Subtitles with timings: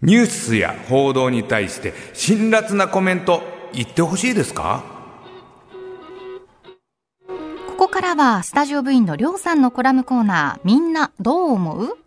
[0.00, 3.42] ニュースや報道に対して辛辣なコメント
[3.72, 4.84] 言ってほしいですか？
[7.76, 11.98] ここからはスタジオ部員のりょうさんのコラムコーナーみんなどう思う？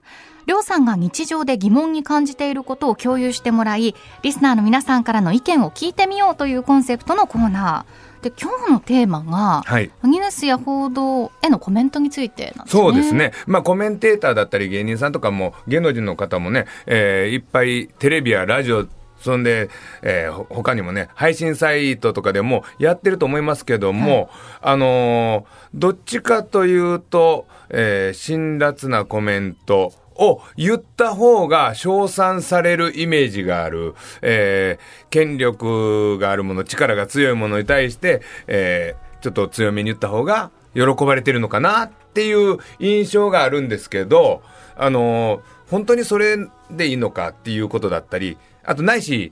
[0.46, 12.84] りょうさんが日常で疑問に感じていることを共有してもらいリスナーの皆さんからの意見を聞いてみようというコンセプトのコーナーで今日のテーマが、はいニュースや報道へのコメントについてなんですね。
[12.84, 13.32] そうですね。
[13.48, 18.88] まあコメンテーターだったり芸人さんとかも芸能人の方もね、えーいっぱいテレビやラジオ
[19.22, 19.70] そんで、
[20.02, 24.30] えーほ他にもね、配信サイトとかでもやってると思いますけども、
[24.62, 44.42] あのーどっちかというと、えー辛辣なコメントを言った方が称賛されるイメージがある、えー権力があるもの、力が強いものに対して、えーちょっと強めに言った方が喜ばれてるのかなっていう印象があるんですけど、
[44.76, 46.36] あのー本当にそれ
[46.70, 49.32] でいいのかっていうことだったり、あとないし、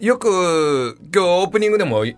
[0.00, 2.10] よく今日オープニングでもち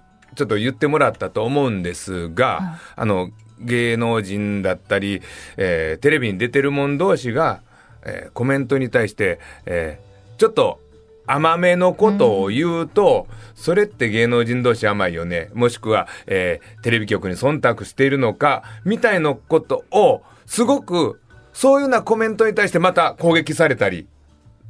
[0.43, 3.31] ょっと言ってもらったと思うんですが、あの、
[3.61, 5.23] 芸能人だったり、
[5.57, 7.63] えーテレビに出てる者同士が、
[8.05, 10.07] えーコメントに対して、えー
[10.39, 10.81] ちょっと
[11.27, 15.49] 甘めのことを言うと、それって芸能人同士甘いよね。
[15.55, 21.21] もしくは、えーテレビ局に忖度しているのか、みたいなことを、すごく、
[21.53, 24.07] そういうようなコメントに対してまた攻撃されたり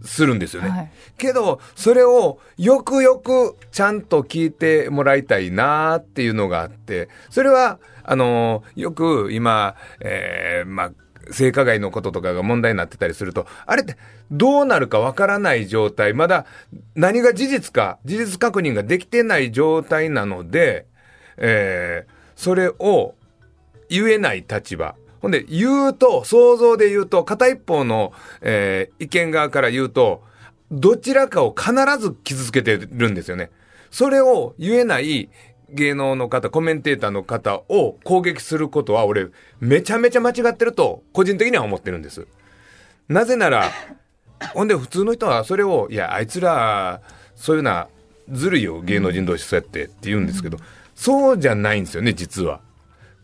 [0.02, 0.68] するんですよね。
[0.68, 13.96] はいけど、それをよくよくちゃんと聞いてもらいたいなっていうのがあって、それは、あのよく今、えーまあ、性加害のこととかが問題になってたりすると、あれって
[14.30, 16.44] どうなるかわからない状態、まだ
[16.94, 20.86] 何が事実か、事実確認ができてない状態なので、
[21.38, 23.14] えーそれを
[23.88, 24.94] 言えない立場。
[25.26, 30.22] ほんで、言うと、想像で言うと、片一方の、えー意見側から言うと、
[30.70, 33.50] どちらかを必ず傷つけてるんですよね。
[33.90, 35.28] それを言えない
[35.70, 39.26] 芸能の方、コメンテーターの方を攻撃することは、俺、
[39.58, 42.28] めちゃめちゃ間違ってると、個人的には思ってるんです。
[43.08, 43.72] なぜなら、
[44.54, 47.00] ほんで普通の人はそれを、いや、あいつら、
[47.34, 47.88] そういうな、
[48.30, 50.58] ずるいよ、芸能人同士そうやってって言うんですけど、
[50.94, 52.60] そうじゃないんですよね、実は。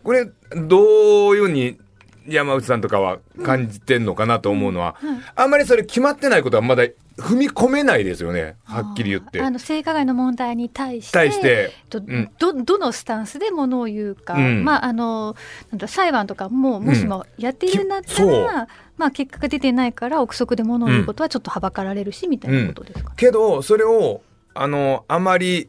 [0.02, 1.78] これ、どういうふうに
[2.26, 4.96] 山内さんとかは感じてんのかなと思うのは、
[5.34, 6.84] あんまりそれ決まってないことはまだ
[7.18, 9.40] 踏み込めないですよね、はっきり言って。
[9.40, 9.50] あ。
[9.50, 11.72] の性加害の問題に対して対して。
[11.90, 12.30] とうん。
[12.38, 14.64] どどのスタンスでものを言うか、うん。
[14.64, 15.36] まああの
[15.70, 18.46] なんだ裁判とかももしもやっているんだったきそう。
[18.46, 24.22] ら、まあ結果が出てないから憶測でものを言うことはちょっとはばかられるし、みたいなことですか、けど、それを、
[24.54, 25.68] あの、あまり、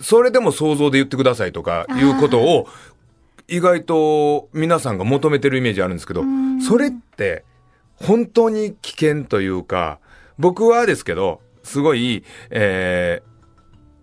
[0.00, 2.68] それでも想像で言ってくださいとかいうことを、
[3.48, 7.44] 意外と皆さんが求めてるイメージあるんですけどん、それって
[7.96, 9.98] 本当に危険というか、
[10.38, 13.28] 僕はですけど、すごい、えー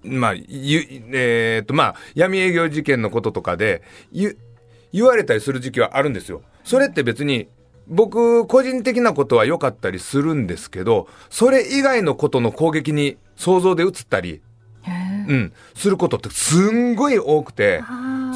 [0.05, 0.81] まあ、ゆ、
[1.13, 4.37] えーっと、まあ、闇営業事件のこととかで、ゆ、
[4.91, 6.41] 言われたりする時期はあるんですよ。
[6.63, 7.47] それって別に、
[7.87, 14.41] 僕、個人的なことは良かったりするんですけど、それ以外のことの攻撃に想像で移ったり、
[15.27, 17.83] うん、することってすんごい多くて、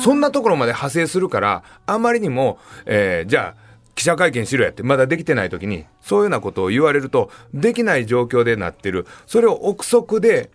[0.01, 9.05] そんなところまで派生するから、あまりにも、えーじゃあ、記者会見しろやって、まだできてない時に、そういうようなことを言われると、できない状況でなってる。
[9.28, 10.51] それを憶測で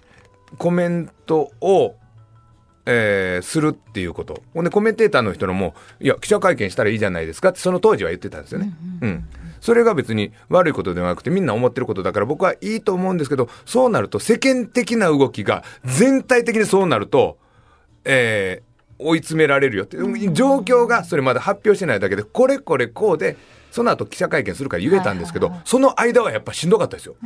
[0.57, 1.95] コメントを、
[2.87, 4.43] えーするっていうこと。
[4.55, 8.73] ほんで、コメンテーターの人のも、いや、記者会見したらいいじゃないですかって、その当時は言ってたんですよね。
[9.03, 9.25] うん。
[9.65, 17.39] それが別に悪いことではなくて、みんな思ってることだから僕はいいと思うんですけど、そうなると世間的な動きが全体的にそうなると、
[18.05, 19.97] えー追い詰められるよって、
[20.33, 23.37] 状況がそれまだ発表してないだけで、これこれこうで、
[23.73, 27.17] その後記者会見するから言えたんですけど、その間はやっぱしんどかったですよ。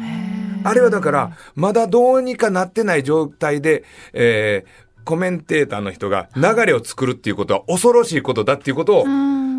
[0.64, 3.84] あれはだから、まだどうにかなってない状態で、
[4.14, 9.04] えーコメンテーターの人が流れを作るっていうことは恐ろしいことだっていうことを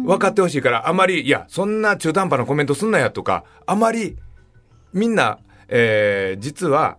[0.06, 4.18] 分かってほしいから、あまり、いや、そんな中途半端なコメントすんなやとか、あまり、
[4.94, 6.98] みんな、えー実は、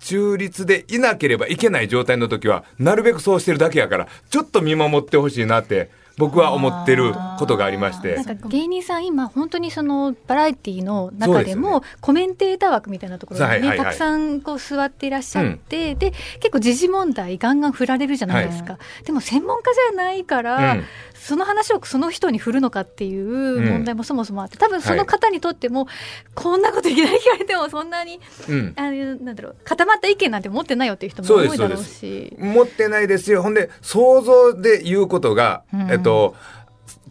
[0.00, 8.16] 中立でいなければいけない状態の時は、なるべくそうしてるだけやから、ちょっと見守ってほしいなって、僕は思ってることがありまして。
[8.16, 8.24] なん。
[8.36, 20.84] か芸人さん今本当にそのバラエティの中でもコメンテーター枠みたいなところにね、はいはいはいたくさんこう座っていらっしゃって、で結構時事問題ガンガン振られるじゃないですか、でも専門家じゃないから、うん
[21.22, 25.86] その話をその人に振るのかっていう問題もそもそもあって多分その方にとっても、
[26.34, 28.74] こんなこといきなり聞かれてもそんなにうん。
[28.76, 32.36] あのなんだろう固まった意見なんて持ってないよっていう人も多いだろうし。
[32.40, 33.40] 持ってないですよ。
[33.42, 36.34] ほんで、想像で言うことが、うんえっと、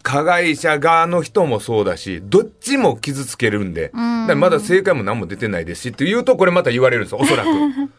[0.02, 7.48] 加害者側の人もそうだし、どっちも傷つけるんで、だからまだ正解も何も出てないですしって言うと、これまた言われるんですよ、おそらく。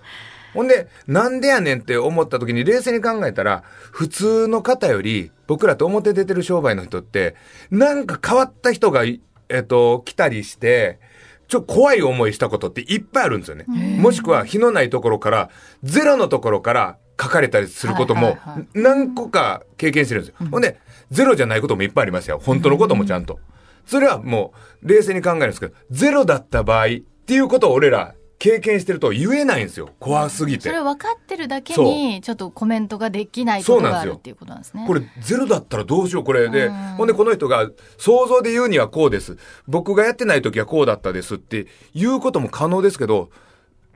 [0.53, 7.35] ほんで、なんでやねんって思った時に冷静に考えたら、普通の方より、僕らと表出てる商売の人って、
[7.71, 9.19] なんか変わった人が、え
[9.59, 10.99] っと、来たりして、
[11.47, 13.65] ちょ怖い思いしたことっていっぱいあるんですよね。
[13.99, 15.49] もしくは、火のないところから、
[15.83, 18.37] ゼロのところから書かれたりすることも
[18.73, 20.47] 何個か経験してるんですよ。
[20.49, 20.79] ほんで、
[21.11, 22.39] ゼロじゃないこともいっぱいありますよ。
[22.43, 23.39] 本当のこともちゃんと。
[23.85, 26.89] それはもう、冷静に考えるんですけど、ゼロだった場合っ
[27.25, 29.91] ていうことを俺ら、経験してると言えないんですよ。
[30.01, 30.63] 怖すぎて。
[30.63, 34.83] それ分かってるだけにちょっとコメントができないことがあるっていうことなんですね。
[34.85, 43.29] これゼロだったらどうしようこれで、うんほんでこの人が想像で言うにはこうです僕がやってない時はこうだったですって言うことも可能ですけど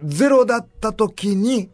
[0.02, 1.70] ゼロだった時に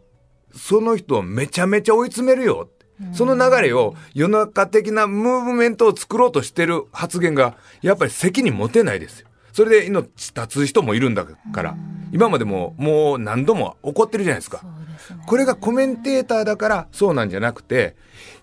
[0.52, 2.68] その人をめちゃめちゃ追い詰めるよ
[3.12, 9.28] その流れを世の中的なムーブメントを作ろうとしてる発言がやっぱり責任持てないですよ。
[9.54, 11.76] それで命絶つ人もいるんだから。
[12.12, 14.62] 今までももう何度も起こってるじゃないですか。
[14.98, 15.22] すね。
[15.26, 17.94] これがコメンテーターだからそうなんじゃなくて、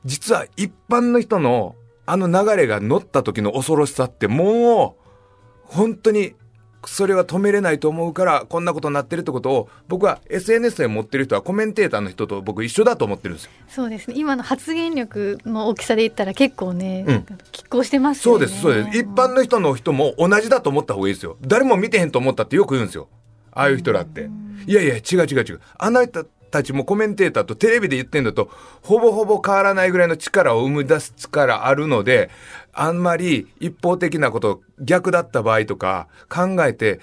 [0.05, 1.75] 実は一般の人の
[2.05, 5.03] あの流れが乗った時の恐ろしさってもう、
[5.65, 6.33] 本当に
[6.85, 13.51] それは止めれないと思うからこんなことになってるってことを僕は SNS で持ってる人はコメンテーターの人と僕一緒だと思ってるんですよ。
[13.67, 18.97] そうですね今の発言力の大きさで言ったら結構ね、うん拮抗してますよねそうです、そうです。
[18.97, 21.37] 一般の人の人も同じだと思った方がいいですよ。
[21.41, 23.07] 誰も見てへんと思ったってよく言うんですよ。
[23.51, 24.29] ああいう人らって。
[24.65, 25.61] いやいや、違う違う違う。
[25.77, 28.49] あなたたちもコメンテーターとテレビで言ってんだと、
[28.81, 32.29] ほぼほぼ変わらないぐらいの力を生み出す力あるので、
[32.73, 36.99] あんまり一方的なこと、逆だった場合とか考えて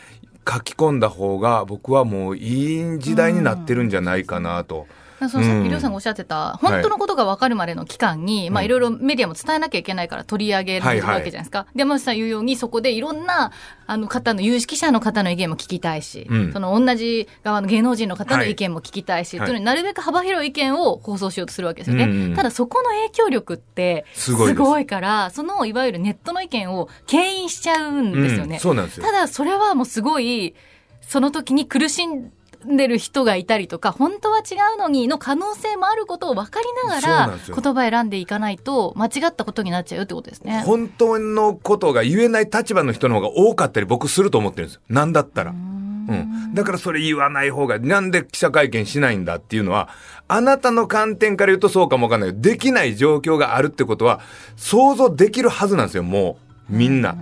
[0.48, 4.86] 書き込んだ方が僕はもういい時代になってるんじゃないかなと。
[5.18, 5.62] そのさっうん。
[5.64, 8.66] きりょうさんがおっしゃってた、本当のことが分かるまでの期間に、まあうん。
[8.66, 11.66] いろいろメディアも伝えなきゃいけないから取り上げるわけじゃないですか。
[11.74, 13.52] で、山内さん言うように、そこでいろんな、
[13.86, 16.52] あの方の、有識者の方の意見も聞きたいし、うん。
[16.52, 19.46] その同じ側の芸能人の方の意見も聞きたいし、はい。
[19.46, 22.36] というのになるべく幅広い意見を放送しようとするわけですよね。
[22.36, 28.58] ただそこの影響力って、すごいから、そのいわゆるネットの意見を牽引しちゃうんですよね。
[29.00, 29.12] た。
[29.12, 30.54] だそれはもうすごい
[31.00, 32.30] その時に苦しん
[32.64, 40.62] でる人がいたりとか本当は違うのにの可能性もあることを分かりながら言葉選んでいかないと間違ったことになっちゃうよってことですね。
[40.66, 44.80] 本当のことが言えない立場の人の方が多かったり僕すると思ってるんですよ。
[44.88, 45.50] なんだったら。
[45.50, 46.54] うん。
[46.54, 49.90] だからそれ言わない方が、なんで記者会見しないんだっていうのは、
[50.26, 54.20] あなたの観点から言うとそうかもわかんないけど、できない状況があるってことは、
[54.56, 56.38] 想像できるはずなんですよ、も
[56.70, 56.72] う。
[56.74, 57.16] みんな。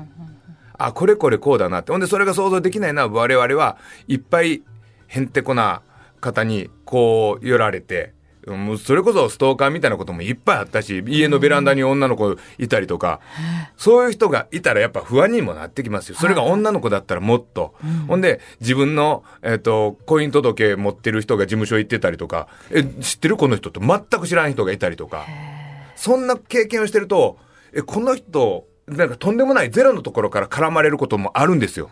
[0.79, 1.93] あ、これこれこうだなって。
[1.93, 4.63] ほんで、それが想像できないのは、我々はいっぱい
[5.07, 5.83] へんてこな
[6.21, 8.17] 方に、こう、寄られて、
[8.47, 13.21] もうそれこそストーカーみたいなこともいっぱいあったし、家のベランダに女の子いたりとか、
[13.77, 16.17] そういう人がいたらやっぱ不安にもなってきますよ。
[16.17, 17.75] それが女の子だったらもっと。
[18.07, 25.27] ほんで、自分の、えっ、と、婚姻届持ってる人が事務所行ってたりとか、え、知ってるこの人って全く知らん人がいたりとか。
[25.97, 27.39] そんな経験をしてると、
[27.75, 31.91] え、この人、なんかとんでもないゼロのところから絡まれることもあるんですよ。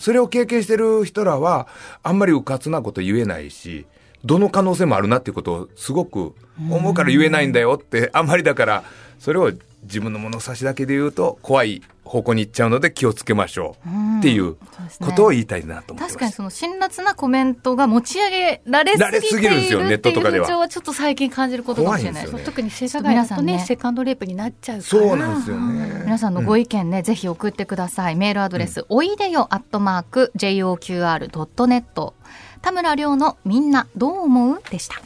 [0.00, 1.68] それを経験してる人らは、
[2.02, 3.86] あんまりうかつなこと言えないし、
[4.24, 6.34] どの可能性もあるなっていうことをすごく
[6.70, 8.84] 思うから言えないんだよって、あんまりだから、
[9.18, 9.52] それを
[9.82, 14.56] 自分の物差しだけで言うと怖い方向に行っちゃうので気をつけましょうっていう
[15.00, 16.14] ことを言いたいなと思ってます。
[16.14, 20.68] 確かにその辛辣なコメントが持ち上げられすぎていぎるんですよネッるっていうトとかでは。
[20.68, 22.32] ちょっと最近感じることかもしれない。
[22.32, 22.40] ね。
[22.44, 23.58] 特に性加害だとね皆さんね。
[23.66, 24.88] セカンドレイプになっちゃうから。
[24.88, 26.02] そうなんですよね。
[26.04, 28.16] 皆さんのご意見ね、ぜひ送ってください。
[28.16, 32.12] メールアドレス、おいでよアットマーク JOQR.net
[32.60, 34.62] 田村亮のみんなどう思う？
[34.68, 34.96] でした。